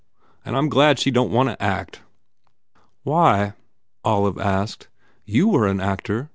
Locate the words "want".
1.35-1.49